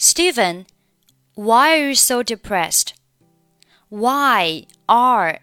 [0.00, 0.64] Steven,
[1.34, 2.94] why are you so depressed?
[3.88, 5.40] Why are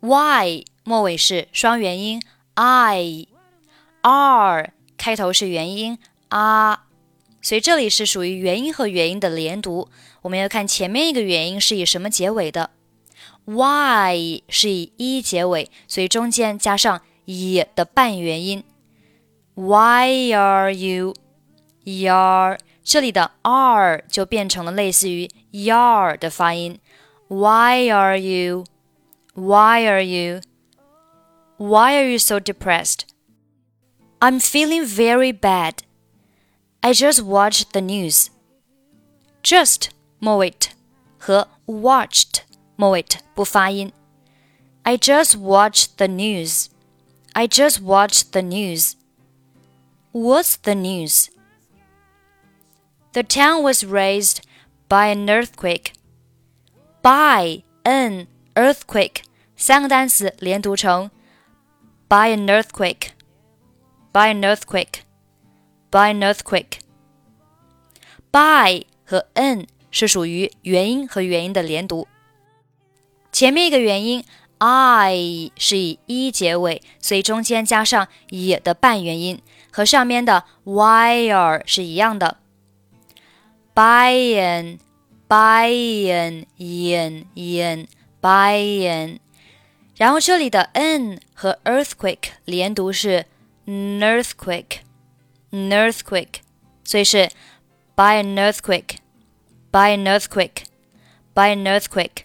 [0.00, 2.20] why 末尾是双元音
[2.56, 3.26] i
[4.02, 5.98] r 开头是元音
[6.28, 6.80] r，
[7.40, 9.88] 所以这里是属于元音和元音的连读。
[10.20, 12.68] 我们要看前面一个元音是以什么结尾的
[13.46, 17.64] ，y 是以 e 结尾，所以中间加上 e
[20.34, 21.14] are you?
[21.84, 26.79] y r 这里的 r 就变成了类似于 yar 的发音。
[27.27, 28.65] Why are you?
[29.33, 30.41] Why are you?
[31.57, 33.05] Why are you so depressed?
[34.19, 35.83] I'm feeling very bad.
[36.81, 38.27] I just watched the news.
[39.41, 40.53] Just 末尾
[41.17, 42.41] 和 watched
[42.75, 43.91] 末尾不发音。
[44.83, 46.67] I just watched the news.
[47.33, 48.93] I just watched the news.
[50.11, 51.29] What's the news?
[53.12, 54.40] The town was razed
[54.88, 55.92] by an earthquake.
[57.02, 58.26] By an earthquake.
[58.54, 59.22] earthquake，
[59.56, 61.10] 三个单词连读成
[62.08, 63.10] by an earthquake,
[64.12, 65.02] by an earthquake,
[65.90, 66.80] by an earthquake.
[68.30, 72.06] by 和 an 是属于元音和元音的连读。
[73.32, 74.24] 前面一个元音
[74.58, 82.38] i 是以 e 结尾，所以中间加上也的半元音，和上面的 wire 是一样的。
[83.73, 84.79] by an
[85.27, 87.87] by an in in
[88.21, 89.19] by an，
[89.95, 93.25] 然后这里的 n 和 earthquake 连读是
[93.65, 94.79] earthquake
[95.51, 96.35] earthquake，
[96.83, 97.29] 所以是
[97.95, 98.97] by an earthquake
[99.71, 100.65] by an earthquake
[101.33, 102.23] by an earthquake。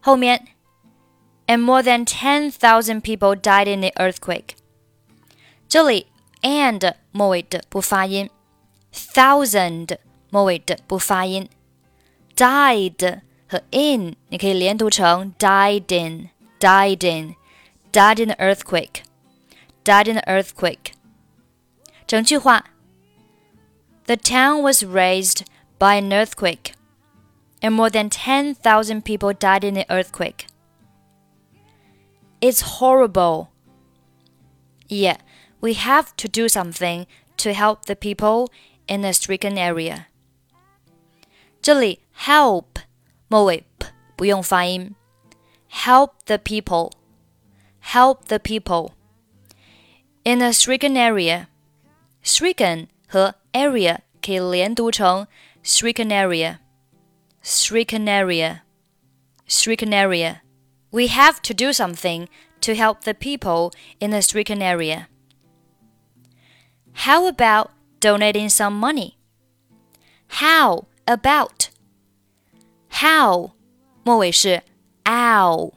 [0.00, 0.48] 后面
[1.46, 4.50] and more than ten thousand people died in the earthquake。
[5.68, 6.06] 这里
[6.42, 8.30] and 末尾的不发音。
[8.93, 9.97] thousand
[10.29, 11.49] 末尾的不发音
[12.35, 17.35] ，died 和 in 你可以连读成 died in died in
[17.91, 19.03] died in the earthquake
[19.83, 20.93] died in the earthquake。
[22.07, 22.65] 整句话
[24.05, 25.45] ：The town was razed
[25.79, 26.73] by an earthquake,
[27.61, 30.47] and more than ten thousand people died in the earthquake.
[32.39, 33.47] It's horrible.
[34.87, 35.17] Yeah,
[35.61, 37.05] we have to do something
[37.37, 38.49] to help the people
[38.86, 40.04] in a stricken area。
[41.60, 42.64] 这里 help
[43.28, 44.94] 末尾 p 不用发音，
[45.70, 46.92] help the people,
[47.82, 48.92] help the people
[50.24, 55.26] in a stricken area。stricken 和 area 可以连读成
[55.64, 56.58] stricken area,
[57.42, 58.60] stricken area,
[59.46, 60.40] stricken area.
[60.90, 62.28] We have to do something
[62.62, 65.06] to help the people in a stricken area.
[67.04, 67.70] How about
[68.02, 69.14] donating some money.
[70.28, 71.68] How about?
[72.90, 73.52] How
[74.02, 74.62] 末尾是
[75.04, 75.72] ow，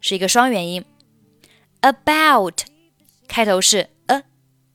[0.00, 0.84] 是一个双元音。
[1.80, 2.58] About
[3.26, 4.24] 开头是 a，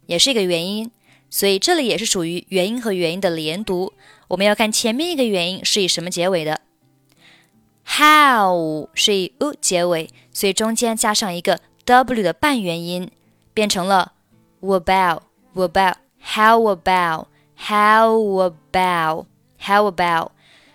[0.06, 0.92] 也是一个元音，
[1.30, 3.94] 所以这里也是属于元音和元音的连读。
[4.30, 6.62] 我们要看前面一个元音是以什么结尾的。
[7.86, 13.12] How 是以 u 结尾，所以中间加上一个 w 的半元音，
[13.54, 14.14] 变成了
[14.62, 15.24] about
[15.54, 15.98] about。
[16.28, 17.28] how about?
[17.56, 19.26] How about?
[19.60, 20.32] How about?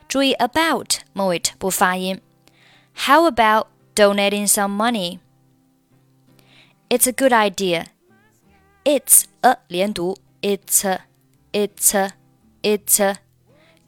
[0.09, 2.21] 注意 about 末尾不发音。
[2.95, 5.19] How about donating some money?
[6.89, 7.87] It's a good idea.
[8.85, 10.17] It's a 连读。
[10.41, 11.01] It's a,
[11.53, 12.13] it's a,
[12.63, 13.19] it's a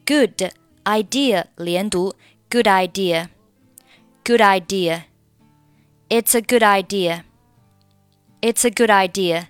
[0.04, 0.52] good
[0.84, 2.14] idea 连读。
[2.50, 3.28] Good idea.
[4.24, 5.04] Good idea.
[6.08, 7.24] It's a good idea.
[8.42, 9.46] It's a good idea.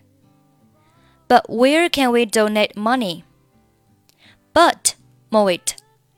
[1.28, 3.22] But where can we donate money?
[4.52, 4.94] But
[5.28, 5.60] 末尾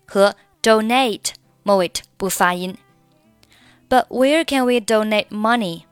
[0.06, 2.77] 和 donate 末尾不发音。
[3.89, 5.84] But where can we donate money?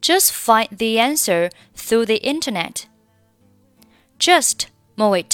[0.00, 2.84] Just find the answer through the internet.
[4.18, 5.26] Just 末尾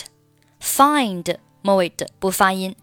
[0.60, 2.74] find 末尾不发音。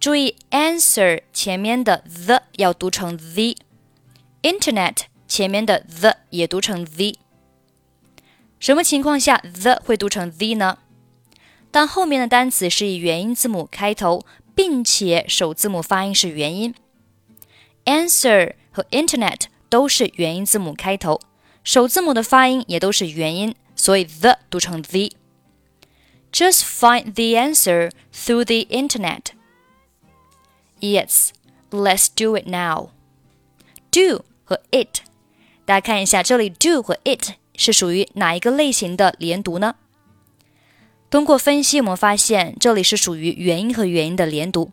[0.00, 7.14] 注意 answer 前面的 the 要读成 the，internet 前面的 the 也读成 the。
[8.58, 10.78] 什么情况下 the 会读成 the 呢？
[11.70, 16.74] 当后面的单词是以元音字母开头，并且首字母发音是元音。
[17.84, 21.20] Answer 和 Internet 都是元音字母开头，
[21.64, 29.32] 首字母的发音也都是元音，所以 the 读成 the。Just find the answer through the Internet.
[30.80, 31.30] Yes,
[31.70, 32.90] let's do it now.
[33.90, 35.00] Do 和 it
[35.65, 39.75] 大家看一下，这里 do 和 it 是属于哪一个类型的连读呢
[41.09, 44.71] 通过分析，我们发现这里是属于元音和元音的连读。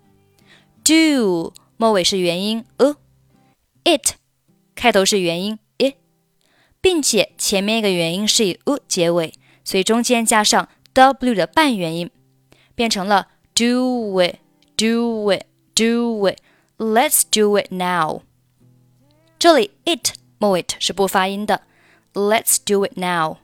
[0.84, 4.16] do 末尾是元音 a，it
[4.74, 5.94] 开头是元音 i，
[6.80, 9.32] 并且前面一个元音是以 u 结尾，
[9.64, 12.10] 所以中间加上 w 的半元音，
[12.74, 16.38] 变成了 do it，do it，do it。
[16.76, 18.22] Let's do it now。
[19.38, 21.62] 这里 it，moit 是不发音的。
[22.14, 23.38] Let's do it now.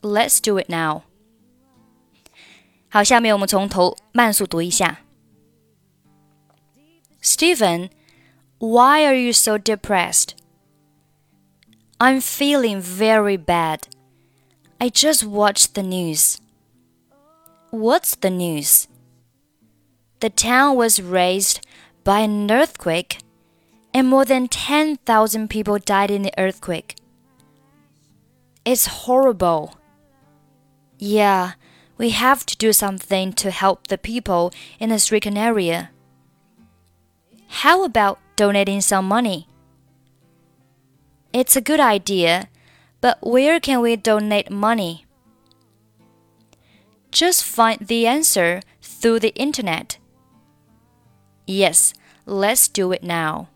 [0.00, 1.02] Let's do it now.
[2.88, 5.00] 好，下面我们从头慢速读一下。
[7.22, 7.90] Steven,
[8.58, 10.30] why are you so depressed?
[11.98, 13.82] I'm feeling very bad.
[14.78, 16.38] I just watched the news.
[17.70, 18.86] What's the news?
[20.20, 21.60] The town was razed
[22.04, 23.18] by an earthquake
[23.98, 26.94] and more than 10,000 people died in the earthquake.
[28.64, 29.74] It's horrible.
[31.00, 31.54] Yeah,
[31.96, 35.90] we have to do something to help the people in the stricken area.
[37.48, 39.48] How about donating some money?
[41.32, 42.50] It's a good idea,
[43.00, 45.06] but where can we donate money?
[47.10, 49.98] Just find the answer through the internet.
[51.48, 51.94] Yes,
[52.26, 53.48] let's do it now.